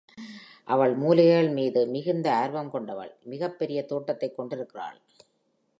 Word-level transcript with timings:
அவள் 0.63 0.95
மூலிகைகள் 0.95 1.49
மீது 1.49 1.87
மிகுந்த 1.87 2.33
ஆர்வம் 2.33 2.71
கொண்டவள், 2.71 3.15
மிகப் 3.23 3.59
பெரிய 3.59 3.85
தோட்டத்தைக் 3.85 4.35
கொண்டிருக்கிறாள். 4.35 4.99